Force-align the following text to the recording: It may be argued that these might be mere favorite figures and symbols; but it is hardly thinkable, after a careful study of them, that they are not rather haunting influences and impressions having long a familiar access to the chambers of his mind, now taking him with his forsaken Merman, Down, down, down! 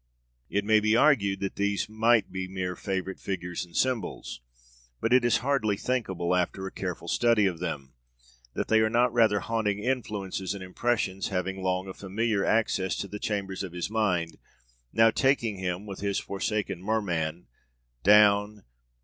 It 0.49 0.65
may 0.65 0.79
be 0.79 0.95
argued 0.97 1.41
that 1.41 1.57
these 1.57 1.87
might 1.87 2.31
be 2.31 2.47
mere 2.47 2.75
favorite 2.75 3.19
figures 3.19 3.63
and 3.63 3.77
symbols; 3.77 4.41
but 4.99 5.13
it 5.13 5.23
is 5.23 5.37
hardly 5.45 5.77
thinkable, 5.77 6.35
after 6.35 6.65
a 6.65 6.71
careful 6.71 7.07
study 7.07 7.45
of 7.45 7.59
them, 7.59 7.93
that 8.55 8.67
they 8.67 8.79
are 8.79 8.89
not 8.89 9.13
rather 9.13 9.41
haunting 9.41 9.77
influences 9.77 10.55
and 10.55 10.63
impressions 10.63 11.27
having 11.27 11.61
long 11.61 11.87
a 11.87 11.93
familiar 11.93 12.43
access 12.43 12.95
to 12.95 13.07
the 13.07 13.19
chambers 13.19 13.61
of 13.61 13.73
his 13.73 13.91
mind, 13.91 14.39
now 14.91 15.11
taking 15.11 15.57
him 15.57 15.85
with 15.85 15.99
his 15.99 16.17
forsaken 16.17 16.81
Merman, 16.81 17.45
Down, 18.01 18.49
down, 18.55 18.55
down! 18.55 18.63